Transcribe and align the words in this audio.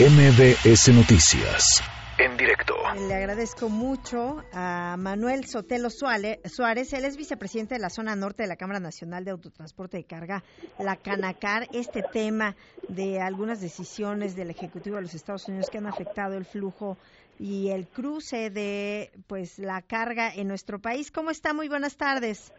MBS 0.00 0.94
Noticias. 0.94 1.84
En 2.16 2.34
directo. 2.38 2.74
Le 3.06 3.14
agradezco 3.14 3.68
mucho 3.68 4.38
a 4.50 4.96
Manuel 4.98 5.44
Sotelo 5.44 5.90
Suárez. 5.90 6.92
Él 6.94 7.04
es 7.04 7.18
vicepresidente 7.18 7.74
de 7.74 7.82
la 7.82 7.90
zona 7.90 8.16
norte 8.16 8.44
de 8.44 8.48
la 8.48 8.56
Cámara 8.56 8.80
Nacional 8.80 9.26
de 9.26 9.32
Autotransporte 9.32 9.98
de 9.98 10.04
Carga, 10.04 10.42
la 10.78 10.96
Canacar. 10.96 11.66
Este 11.74 12.02
tema 12.02 12.56
de 12.88 13.20
algunas 13.20 13.60
decisiones 13.60 14.34
del 14.36 14.48
Ejecutivo 14.48 14.96
de 14.96 15.02
los 15.02 15.14
Estados 15.14 15.46
Unidos 15.48 15.68
que 15.68 15.76
han 15.76 15.86
afectado 15.86 16.38
el 16.38 16.46
flujo 16.46 16.96
y 17.38 17.68
el 17.68 17.86
cruce 17.86 18.48
de 18.48 19.10
pues 19.26 19.58
la 19.58 19.82
carga 19.82 20.32
en 20.34 20.48
nuestro 20.48 20.78
país. 20.78 21.10
¿Cómo 21.10 21.28
está? 21.28 21.52
Muy 21.52 21.68
buenas 21.68 21.98
tardes. 21.98 22.54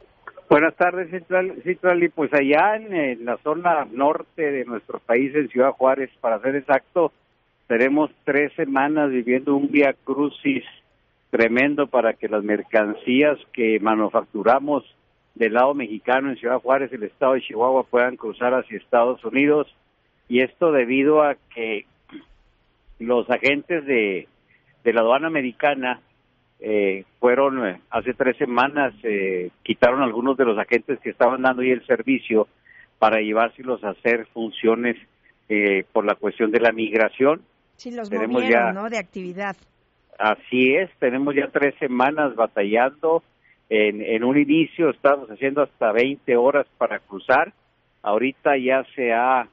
Buenas 0.47 0.75
tardes, 0.75 1.09
Citlali. 1.63 2.09
Pues 2.09 2.31
allá 2.33 2.75
en, 2.75 3.25
la 3.25 3.37
zona 3.37 3.85
norte 3.85 4.43
de 4.51 4.63
nuestro 4.65 4.99
país, 4.99 5.33
en 5.33 5.47
Ciudad 5.47 5.71
Juárez, 5.71 6.11
para 6.21 6.39
ser 6.39 6.55
exacto, 6.55 7.11
tenemos 7.71 8.11
tres 8.25 8.51
semanas 8.57 9.11
viviendo 9.11 9.55
un 9.55 9.71
vía 9.71 9.95
crucis 10.03 10.65
tremendo 11.29 11.87
para 11.87 12.11
que 12.11 12.27
las 12.27 12.43
mercancías 12.43 13.37
que 13.53 13.79
manufacturamos 13.79 14.83
del 15.35 15.53
lado 15.53 15.73
mexicano 15.73 16.29
en 16.29 16.35
Ciudad 16.35 16.59
Juárez, 16.59 16.91
el 16.91 17.03
estado 17.03 17.35
de 17.35 17.41
Chihuahua, 17.43 17.83
puedan 17.83 18.17
cruzar 18.17 18.53
hacia 18.53 18.77
Estados 18.77 19.23
Unidos. 19.23 19.73
Y 20.27 20.41
esto 20.41 20.73
debido 20.73 21.23
a 21.23 21.37
que 21.55 21.85
los 22.99 23.29
agentes 23.29 23.85
de, 23.85 24.27
de 24.83 24.93
la 24.93 24.99
aduana 24.99 25.27
americana 25.27 26.01
eh, 26.59 27.05
fueron 27.21 27.65
eh, 27.65 27.79
hace 27.89 28.13
tres 28.13 28.35
semanas, 28.35 28.93
eh, 29.03 29.49
quitaron 29.63 30.01
algunos 30.01 30.35
de 30.35 30.43
los 30.43 30.57
agentes 30.57 30.99
que 30.99 31.11
estaban 31.11 31.41
dando 31.41 31.61
ahí 31.61 31.71
el 31.71 31.85
servicio 31.85 32.49
para 32.99 33.21
llevárselos 33.21 33.81
a 33.85 33.91
hacer 33.91 34.25
funciones 34.33 34.97
eh, 35.47 35.85
por 35.93 36.03
la 36.03 36.15
cuestión 36.15 36.51
de 36.51 36.59
la 36.59 36.73
migración. 36.73 37.43
Sí, 37.81 37.89
los 37.89 38.11
tenemos 38.11 38.47
ya, 38.47 38.71
¿no? 38.71 38.91
De 38.91 38.99
actividad. 38.99 39.55
Así 40.19 40.75
es, 40.75 40.91
tenemos 40.99 41.33
ya 41.33 41.47
tres 41.47 41.73
semanas 41.79 42.35
batallando. 42.35 43.23
En, 43.71 44.03
en 44.03 44.23
un 44.23 44.37
inicio 44.37 44.91
estábamos 44.91 45.31
haciendo 45.31 45.63
hasta 45.63 45.91
20 45.91 46.37
horas 46.37 46.67
para 46.77 46.99
cruzar. 46.99 47.53
Ahorita 48.03 48.55
ya 48.55 48.85
se 48.95 49.11
ha 49.13 49.47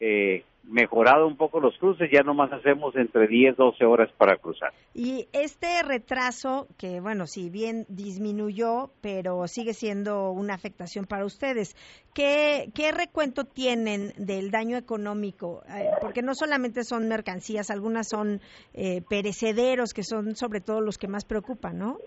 eh, 0.00 0.42
mejorado 0.68 1.26
un 1.26 1.36
poco 1.36 1.60
los 1.60 1.76
cruces, 1.78 2.10
ya 2.12 2.22
nomás 2.22 2.52
hacemos 2.52 2.94
entre 2.96 3.26
10, 3.26 3.56
12 3.56 3.84
horas 3.84 4.10
para 4.16 4.36
cruzar. 4.36 4.72
Y 4.94 5.26
este 5.32 5.82
retraso, 5.82 6.68
que 6.78 7.00
bueno, 7.00 7.26
si 7.26 7.50
bien 7.50 7.86
disminuyó, 7.88 8.90
pero 9.00 9.46
sigue 9.46 9.72
siendo 9.72 10.30
una 10.30 10.54
afectación 10.54 11.06
para 11.06 11.24
ustedes, 11.24 11.74
¿qué, 12.14 12.68
qué 12.74 12.92
recuento 12.92 13.44
tienen 13.44 14.12
del 14.18 14.50
daño 14.50 14.76
económico? 14.76 15.62
Eh, 15.70 15.88
porque 16.00 16.22
no 16.22 16.34
solamente 16.34 16.84
son 16.84 17.08
mercancías, 17.08 17.70
algunas 17.70 18.08
son 18.08 18.40
eh, 18.74 19.02
perecederos, 19.08 19.94
que 19.94 20.02
son 20.02 20.36
sobre 20.36 20.60
todo 20.60 20.80
los 20.80 20.98
que 20.98 21.08
más 21.08 21.24
preocupan, 21.24 21.78
¿no? 21.78 21.98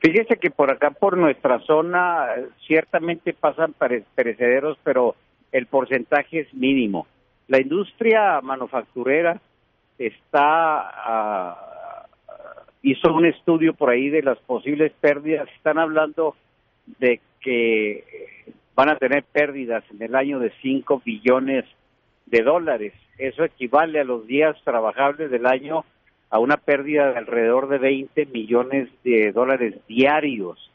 Fíjese 0.00 0.36
que 0.36 0.50
por 0.50 0.72
acá, 0.72 0.90
por 0.90 1.16
nuestra 1.16 1.60
zona, 1.60 2.26
ciertamente 2.66 3.32
pasan 3.32 3.74
perecederos, 4.14 4.76
pero 4.82 5.14
el 5.52 5.66
porcentaje 5.66 6.40
es 6.40 6.54
mínimo 6.54 7.06
la 7.52 7.60
industria 7.60 8.40
manufacturera 8.40 9.38
está 9.98 10.88
ah, 10.88 12.06
hizo 12.80 13.12
un 13.12 13.26
estudio 13.26 13.74
por 13.74 13.90
ahí 13.90 14.08
de 14.08 14.22
las 14.22 14.38
posibles 14.38 14.90
pérdidas. 15.02 15.46
Están 15.54 15.78
hablando 15.78 16.34
de 16.98 17.20
que 17.42 18.46
van 18.74 18.88
a 18.88 18.96
tener 18.96 19.24
pérdidas 19.24 19.84
en 19.90 20.00
el 20.00 20.14
año 20.14 20.38
de 20.38 20.50
5 20.62 21.02
billones 21.04 21.66
de 22.24 22.40
dólares. 22.40 22.94
Eso 23.18 23.44
equivale 23.44 24.00
a 24.00 24.04
los 24.04 24.26
días 24.26 24.56
trabajables 24.64 25.30
del 25.30 25.44
año 25.44 25.84
a 26.30 26.38
una 26.38 26.56
pérdida 26.56 27.12
de 27.12 27.18
alrededor 27.18 27.68
de 27.68 27.76
20 27.76 28.26
millones 28.32 28.88
de 29.04 29.30
dólares 29.30 29.74
diarios. 29.86 30.70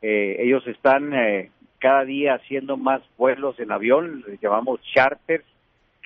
Eh, 0.00 0.36
ellos 0.38 0.66
están 0.66 1.12
eh, 1.12 1.50
cada 1.78 2.06
día 2.06 2.36
haciendo 2.36 2.78
más 2.78 3.02
vuelos 3.18 3.60
en 3.60 3.70
avión, 3.70 4.24
les 4.26 4.40
llamamos 4.40 4.80
charters, 4.94 5.44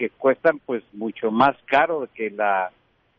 que 0.01 0.09
cuestan 0.09 0.59
pues 0.65 0.83
mucho 0.95 1.31
más 1.31 1.55
caro 1.67 2.09
que 2.15 2.31
la 2.31 2.71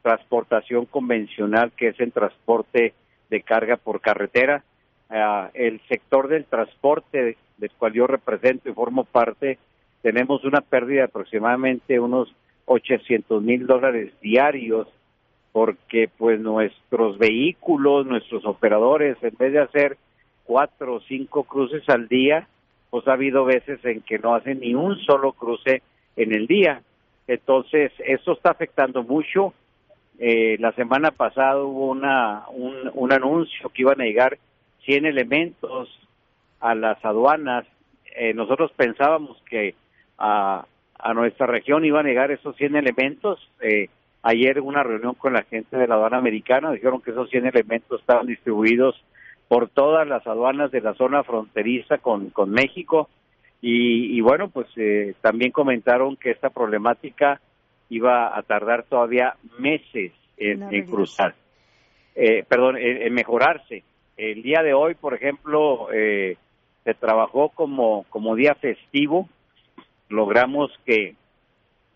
transportación 0.01 0.87
convencional 0.87 1.71
que 1.77 1.89
es 1.89 1.99
el 1.99 2.11
transporte 2.11 2.95
de 3.29 3.41
carga 3.43 3.77
por 3.77 4.01
carretera. 4.01 4.63
Ah, 5.07 5.51
el 5.53 5.79
sector 5.87 6.27
del 6.27 6.45
transporte 6.45 7.37
del 7.57 7.71
cual 7.77 7.93
yo 7.93 8.07
represento 8.07 8.67
y 8.67 8.73
formo 8.73 9.03
parte, 9.03 9.59
tenemos 10.01 10.43
una 10.43 10.61
pérdida 10.61 11.01
de 11.01 11.05
aproximadamente 11.05 11.99
unos 11.99 12.33
800 12.65 13.43
mil 13.43 13.67
dólares 13.67 14.11
diarios 14.19 14.87
porque 15.51 16.09
pues 16.17 16.39
nuestros 16.39 17.19
vehículos, 17.19 18.07
nuestros 18.07 18.43
operadores, 18.43 19.17
en 19.21 19.35
vez 19.37 19.53
de 19.53 19.59
hacer 19.59 19.97
cuatro 20.45 20.95
o 20.95 21.01
cinco 21.01 21.43
cruces 21.43 21.87
al 21.89 22.07
día, 22.07 22.47
pues 22.89 23.07
ha 23.07 23.13
habido 23.13 23.45
veces 23.45 23.85
en 23.85 24.01
que 24.01 24.17
no 24.17 24.33
hacen 24.33 24.61
ni 24.61 24.73
un 24.73 24.97
solo 25.01 25.33
cruce 25.33 25.83
en 26.15 26.33
el 26.33 26.47
día. 26.47 26.81
Entonces, 27.27 27.91
eso 28.05 28.33
está 28.33 28.51
afectando 28.51 29.03
mucho. 29.03 29.53
Eh, 30.19 30.57
la 30.59 30.71
semana 30.73 31.11
pasada 31.11 31.57
hubo 31.63 31.89
una, 31.89 32.43
un, 32.49 33.11
anuncio 33.11 33.69
que 33.69 33.81
iban 33.83 34.01
a 34.01 34.05
llegar 34.05 34.37
100 34.85 35.05
elementos 35.05 35.89
a 36.59 36.75
las 36.75 37.03
aduanas. 37.03 37.65
Eh, 38.15 38.33
nosotros 38.33 38.71
pensábamos 38.75 39.41
que 39.49 39.75
a, 40.17 40.65
nuestra 41.15 41.47
región 41.47 41.83
iban 41.85 42.05
a 42.05 42.09
llegar 42.09 42.31
esos 42.31 42.55
100 42.55 42.75
elementos. 42.75 43.39
Eh, 43.61 43.89
ayer 44.23 44.59
una 44.59 44.83
reunión 44.83 45.15
con 45.15 45.33
la 45.33 45.43
gente 45.43 45.75
de 45.77 45.87
la 45.87 45.95
aduana 45.95 46.17
americana, 46.17 46.71
dijeron 46.71 47.01
que 47.01 47.11
esos 47.11 47.29
100 47.29 47.47
elementos 47.47 47.99
estaban 48.01 48.27
distribuidos 48.27 49.01
por 49.47 49.69
todas 49.69 50.07
las 50.07 50.25
aduanas 50.27 50.71
de 50.71 50.81
la 50.81 50.93
zona 50.93 51.23
fronteriza 51.23 51.97
con 51.97 52.31
México 52.51 53.09
y, 53.63 54.19
bueno, 54.21 54.49
pues 54.49 54.67
eh, 54.75 55.13
también 55.21 55.51
comentaron 55.51 56.15
que 56.15 56.31
esta 56.31 56.49
problemática 56.49 57.39
iba 57.89 58.35
a 58.35 58.41
tardar 58.41 58.83
todavía 58.83 59.35
meses 59.59 60.13
en, 60.37 60.85
cruzar, 60.87 61.35
eh, 62.15 62.43
perdón, 62.47 62.77
en, 62.79 63.13
mejorarse. 63.13 63.83
El 64.17 64.41
día 64.41 64.63
de 64.63 64.73
hoy, 64.73 64.95
por 64.95 65.13
ejemplo, 65.13 65.89
eh, 65.93 66.37
se 66.83 66.93
trabajó 66.95 67.49
como, 67.49 68.05
como 68.09 68.35
día 68.35 68.55
festivo, 68.55 69.29
logramos 70.09 70.71
que 70.83 71.15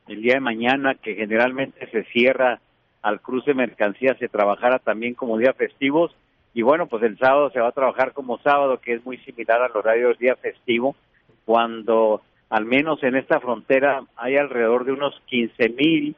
el 0.07 0.21
día 0.21 0.35
de 0.35 0.41
mañana, 0.41 0.93
que 0.93 1.15
generalmente 1.15 1.89
se 1.89 2.03
cierra 2.05 2.59
al 3.01 3.21
cruce 3.21 3.51
de 3.51 3.55
mercancías, 3.55 4.19
se 4.19 4.29
trabajara 4.29 4.77
también 4.77 5.15
como 5.15 5.39
día 5.39 5.53
festivos. 5.53 6.15
Y 6.53 6.61
bueno, 6.61 6.85
pues 6.85 7.01
el 7.01 7.17
sábado 7.17 7.49
se 7.49 7.59
va 7.59 7.69
a 7.69 7.73
trabajar 7.73 8.13
como 8.13 8.37
sábado, 8.37 8.79
que 8.79 8.93
es 8.93 9.03
muy 9.03 9.17
similar 9.19 9.63
al 9.63 9.75
horario 9.75 10.09
del 10.09 10.17
día 10.17 10.35
festivo 10.35 10.95
cuando 11.45 12.21
al 12.49 12.65
menos 12.65 13.01
en 13.03 13.15
esta 13.15 13.39
frontera 13.39 14.03
hay 14.15 14.37
alrededor 14.37 14.85
de 14.85 14.93
unos 14.93 15.19
15 15.27 15.69
mil 15.69 16.15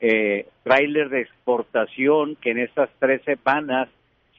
eh, 0.00 0.48
trailers 0.62 1.10
de 1.10 1.20
exportación 1.20 2.36
que 2.36 2.50
en 2.50 2.58
estas 2.58 2.90
tres 2.98 3.22
semanas 3.24 3.88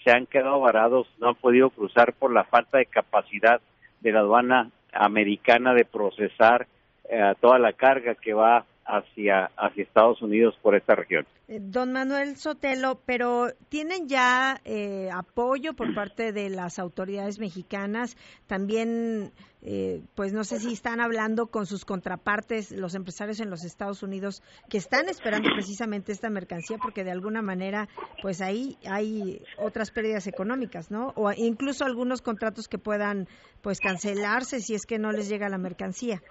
se 0.03 0.11
han 0.11 0.25
quedado 0.25 0.59
varados, 0.59 1.07
no 1.19 1.29
han 1.29 1.35
podido 1.35 1.69
cruzar 1.69 2.13
por 2.13 2.33
la 2.33 2.43
falta 2.45 2.79
de 2.79 2.87
capacidad 2.87 3.61
de 3.99 4.11
la 4.11 4.19
aduana 4.19 4.71
americana 4.91 5.73
de 5.73 5.85
procesar 5.85 6.67
eh, 7.09 7.33
toda 7.39 7.59
la 7.59 7.73
carga 7.73 8.15
que 8.15 8.33
va 8.33 8.65
hacia, 8.85 9.51
hacia 9.57 9.83
Estados 9.83 10.21
Unidos 10.21 10.55
por 10.61 10.75
esta 10.75 10.95
región. 10.95 11.25
Eh, 11.47 11.59
don 11.61 11.91
Manuel 11.91 12.37
Sotelo, 12.37 12.99
pero 13.05 13.47
¿tienen 13.69 14.07
ya 14.07 14.59
eh, 14.65 15.09
apoyo 15.13 15.73
por 15.73 15.93
parte 15.95 16.31
de 16.31 16.49
las 16.49 16.79
autoridades 16.79 17.39
mexicanas? 17.39 18.17
También, 18.47 19.31
eh, 19.61 20.01
pues 20.15 20.33
no 20.33 20.43
sé 20.43 20.59
si 20.59 20.73
están 20.73 20.99
hablando 20.99 21.47
con 21.47 21.65
sus 21.65 21.85
contrapartes, 21.85 22.71
los 22.71 22.95
empresarios 22.95 23.39
en 23.39 23.49
los 23.49 23.63
Estados 23.63 24.01
Unidos, 24.03 24.41
que 24.69 24.77
están 24.77 25.09
esperando 25.09 25.49
precisamente 25.55 26.11
esta 26.11 26.29
mercancía, 26.29 26.77
porque 26.81 27.03
de 27.03 27.11
alguna 27.11 27.41
manera, 27.41 27.87
pues 28.21 28.41
ahí 28.41 28.77
hay 28.89 29.41
otras 29.57 29.91
pérdidas 29.91 30.27
económicas, 30.27 30.89
¿no? 30.89 31.13
O 31.15 31.31
incluso 31.35 31.85
algunos 31.85 32.21
contratos 32.21 32.67
que 32.67 32.77
puedan, 32.77 33.27
pues, 33.61 33.79
cancelarse 33.79 34.59
si 34.59 34.73
es 34.73 34.85
que 34.85 34.99
no 34.99 35.11
les 35.11 35.29
llega 35.29 35.49
la 35.49 35.57
mercancía. 35.57 36.21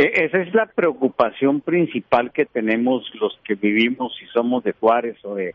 E, 0.00 0.24
esa 0.24 0.38
es 0.38 0.54
la 0.54 0.64
preocupación 0.64 1.60
principal 1.60 2.32
que 2.32 2.46
tenemos 2.46 3.04
los 3.20 3.38
que 3.44 3.54
vivimos 3.54 4.16
y 4.22 4.26
somos 4.28 4.64
de 4.64 4.72
Juárez 4.72 5.22
o 5.24 5.34
de, 5.34 5.54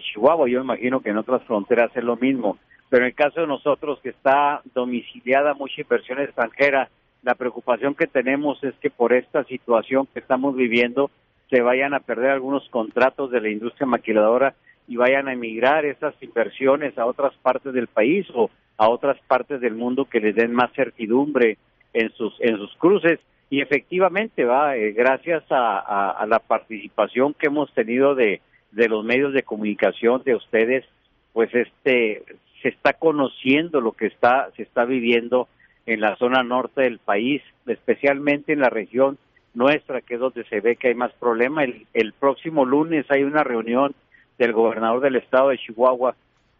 Chihuahua. 0.00 0.48
Yo 0.48 0.62
imagino 0.62 1.00
que 1.00 1.10
en 1.10 1.18
otras 1.18 1.42
fronteras 1.44 1.94
es 1.94 2.02
lo 2.02 2.16
mismo. 2.16 2.56
Pero 2.88 3.04
en 3.04 3.08
el 3.08 3.14
caso 3.14 3.42
de 3.42 3.46
nosotros, 3.46 4.00
que 4.02 4.08
está 4.08 4.62
domiciliada 4.74 5.52
mucha 5.52 5.82
inversión 5.82 6.18
extranjera, 6.18 6.88
la 7.22 7.34
preocupación 7.34 7.94
que 7.94 8.06
tenemos 8.06 8.62
es 8.64 8.74
que 8.76 8.88
por 8.88 9.12
esta 9.12 9.44
situación 9.44 10.08
que 10.14 10.20
estamos 10.20 10.56
viviendo 10.56 11.10
se 11.50 11.60
vayan 11.60 11.92
a 11.92 12.00
perder 12.00 12.30
algunos 12.30 12.66
contratos 12.70 13.30
de 13.32 13.42
la 13.42 13.50
industria 13.50 13.86
maquiladora 13.86 14.54
y 14.88 14.96
vayan 14.96 15.28
a 15.28 15.34
emigrar 15.34 15.84
esas 15.84 16.14
inversiones 16.22 16.96
a 16.96 17.04
otras 17.04 17.34
partes 17.42 17.74
del 17.74 17.88
país 17.88 18.26
o 18.32 18.48
a 18.78 18.88
otras 18.88 19.18
partes 19.28 19.60
del 19.60 19.74
mundo 19.74 20.06
que 20.06 20.20
les 20.20 20.34
den 20.34 20.54
más 20.54 20.72
certidumbre 20.72 21.58
en 21.92 22.10
sus 22.12 22.34
en 22.40 22.56
sus 22.56 22.74
cruces 22.76 23.20
y 23.50 23.60
efectivamente 23.60 24.44
va 24.44 24.76
eh, 24.76 24.92
gracias 24.92 25.44
a, 25.50 26.24
la 26.28 26.38
participación 26.38 27.34
que 27.34 27.46
hemos 27.46 27.72
tenido 27.74 28.14
de, 28.14 28.40
de 28.72 28.88
los 28.88 29.04
medios 29.04 29.32
de 29.32 29.42
comunicación 29.42 30.22
de 30.24 30.34
ustedes 30.34 30.84
pues 31.32 31.54
este 31.54 32.24
se 32.62 32.68
está 32.68 32.94
conociendo 32.94 33.80
lo 33.80 33.92
que 33.92 34.06
está 34.06 34.50
se 34.56 34.62
está 34.62 34.84
viviendo 34.84 35.48
en 35.86 36.00
la 36.00 36.16
zona 36.16 36.42
norte 36.42 36.82
del 36.82 36.98
país 36.98 37.42
especialmente 37.66 38.52
en 38.52 38.60
la 38.60 38.70
región 38.70 39.18
nuestra 39.54 40.00
que 40.00 40.14
es 40.14 40.20
donde 40.20 40.44
se 40.44 40.60
ve 40.60 40.76
que 40.76 40.88
hay 40.88 40.94
más 40.94 41.12
problema. 41.12 41.64
El, 41.64 41.86
el 41.94 42.12
próximo 42.12 42.64
lunes 42.64 43.06
hay 43.08 43.22
una 43.22 43.44
reunión 43.44 43.94
del 44.38 44.52
gobernador 44.52 45.00
del 45.00 45.16
estado 45.16 45.50
de 45.50 45.58
Chihuahua 45.58 46.16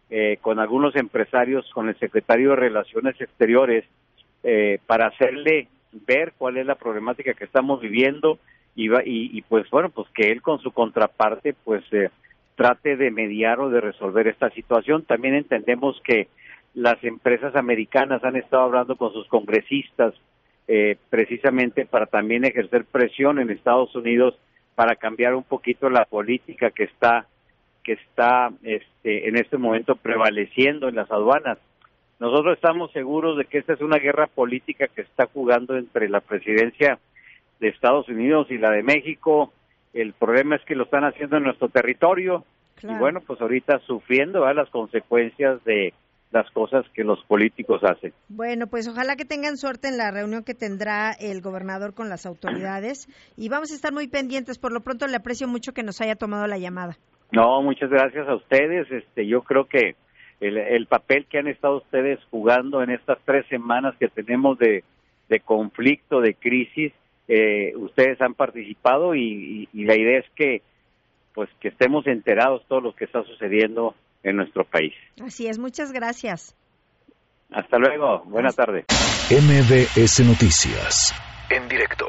eh, 0.09 0.37
con 0.41 0.59
algunos 0.59 0.95
empresarios 0.95 1.69
con 1.73 1.89
el 1.89 1.97
secretario 1.99 2.51
de 2.51 2.55
relaciones 2.55 3.19
exteriores 3.19 3.83
eh, 4.43 4.79
para 4.85 5.07
hacerle 5.07 5.67
ver 6.07 6.33
cuál 6.37 6.57
es 6.57 6.65
la 6.65 6.75
problemática 6.75 7.33
que 7.33 7.45
estamos 7.45 7.81
viviendo 7.81 8.39
y, 8.75 8.89
y, 9.05 9.41
pues 9.43 9.69
bueno, 9.69 9.89
pues 9.89 10.07
que 10.13 10.31
él 10.31 10.41
con 10.41 10.59
su 10.59 10.71
contraparte 10.71 11.53
pues 11.53 11.83
eh, 11.93 12.09
trate 12.55 12.97
de 12.97 13.09
mediar 13.09 13.59
o 13.59 13.69
de 13.69 13.79
resolver 13.79 14.27
esta 14.27 14.49
situación. 14.49 15.03
También 15.03 15.33
entendemos 15.33 16.01
que 16.03 16.27
las 16.73 17.01
empresas 17.03 17.55
americanas 17.55 18.23
han 18.23 18.35
estado 18.35 18.63
hablando 18.63 18.97
con 18.97 19.13
sus 19.13 19.27
congresistas 19.27 20.13
eh, 20.67 20.97
precisamente 21.09 21.85
para 21.85 22.05
también 22.05 22.43
ejercer 22.43 22.85
presión 22.85 23.39
en 23.39 23.49
Estados 23.49 23.95
Unidos 23.95 24.35
para 24.73 24.95
cambiar 24.95 25.35
un 25.35 25.43
poquito 25.43 25.89
la 25.89 26.05
política 26.05 26.71
que 26.71 26.83
está 26.83 27.27
que 27.83 27.93
está 27.93 28.51
este, 28.63 29.29
en 29.29 29.37
este 29.37 29.57
momento 29.57 29.95
prevaleciendo 29.95 30.89
en 30.89 30.95
las 30.95 31.09
aduanas. 31.11 31.59
Nosotros 32.19 32.55
estamos 32.55 32.91
seguros 32.91 33.37
de 33.37 33.45
que 33.45 33.57
esta 33.57 33.73
es 33.73 33.81
una 33.81 33.97
guerra 33.97 34.27
política 34.27 34.87
que 34.87 35.01
está 35.01 35.27
jugando 35.27 35.75
entre 35.75 36.09
la 36.09 36.21
presidencia 36.21 36.99
de 37.59 37.67
Estados 37.67 38.07
Unidos 38.07 38.47
y 38.49 38.57
la 38.57 38.71
de 38.71 38.83
México. 38.83 39.51
El 39.93 40.13
problema 40.13 40.55
es 40.55 40.63
que 40.65 40.75
lo 40.75 40.85
están 40.85 41.03
haciendo 41.03 41.37
en 41.37 41.43
nuestro 41.43 41.69
territorio 41.69 42.45
y 42.81 42.93
bueno, 42.97 43.21
pues 43.25 43.41
ahorita 43.41 43.79
sufriendo 43.79 44.45
las 44.53 44.69
consecuencias 44.69 45.63
de 45.63 45.93
las 46.31 46.49
cosas 46.51 46.85
que 46.93 47.03
los 47.03 47.23
políticos 47.25 47.81
hacen. 47.83 48.13
Bueno, 48.27 48.67
pues 48.67 48.87
ojalá 48.87 49.15
que 49.15 49.25
tengan 49.25 49.55
suerte 49.57 49.87
en 49.87 49.97
la 49.97 50.11
reunión 50.11 50.43
que 50.43 50.53
tendrá 50.53 51.13
el 51.13 51.41
gobernador 51.41 51.93
con 51.93 52.09
las 52.09 52.25
autoridades 52.25 53.07
y 53.37 53.47
vamos 53.49 53.71
a 53.71 53.75
estar 53.75 53.93
muy 53.93 54.07
pendientes. 54.07 54.59
Por 54.59 54.73
lo 54.73 54.81
pronto 54.81 55.07
le 55.07 55.15
aprecio 55.15 55.47
mucho 55.47 55.71
que 55.71 55.83
nos 55.83 56.01
haya 56.01 56.15
tomado 56.15 56.45
la 56.47 56.57
llamada. 56.57 56.97
No, 57.31 57.61
muchas 57.61 57.89
gracias 57.89 58.27
a 58.27 58.35
ustedes. 58.35 58.91
Este, 58.91 59.25
yo 59.25 59.41
creo 59.43 59.65
que 59.65 59.95
el, 60.39 60.85
papel 60.87 61.25
que 61.25 61.39
han 61.39 61.47
estado 61.47 61.77
ustedes 61.77 62.19
jugando 62.29 62.83
en 62.83 62.89
estas 62.89 63.17
tres 63.25 63.45
semanas 63.47 63.95
que 63.99 64.07
tenemos 64.07 64.57
de, 64.59 64.83
conflicto, 65.43 66.21
de 66.21 66.33
crisis, 66.33 66.93
eh, 67.27 67.73
ustedes 67.75 68.21
han 68.21 68.33
participado 68.33 69.15
y, 69.15 69.67
la 69.73 69.95
idea 69.95 70.19
es 70.19 70.25
que 70.35 70.61
pues 71.33 71.49
que 71.59 71.67
estemos 71.67 72.07
enterados 72.07 72.63
todo 72.69 72.79
lo 72.79 72.95
que 72.95 73.03
está 73.03 73.21
sucediendo 73.23 73.93
en 74.23 74.37
nuestro 74.37 74.63
país. 74.63 74.93
Así 75.21 75.47
es, 75.47 75.59
muchas 75.59 75.91
gracias. 75.91 76.55
Hasta 77.51 77.77
luego, 77.77 78.23
buenas 78.25 78.55
tardes. 78.55 78.85
MBS 79.29 80.25
Noticias, 80.25 81.13
en 81.49 81.67
directo. 81.67 82.05